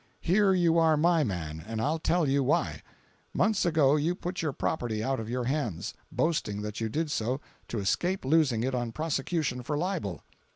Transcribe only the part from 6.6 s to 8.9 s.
that you did so to escape losing it